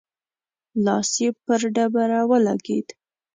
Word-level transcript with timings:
لاس 0.85 1.09
يې 1.21 1.29
پر 1.43 1.61
ډبره 1.75 2.19
ولګېد. 2.29 2.87